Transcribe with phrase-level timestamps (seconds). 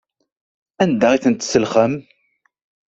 [0.83, 1.93] Anda ay tent-tselxem?